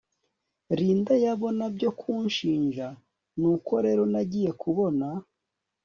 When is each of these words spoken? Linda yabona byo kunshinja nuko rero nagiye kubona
Linda 0.79 1.13
yabona 1.25 1.63
byo 1.75 1.91
kunshinja 1.99 2.87
nuko 3.39 3.73
rero 3.85 4.03
nagiye 4.13 4.51
kubona 4.61 5.07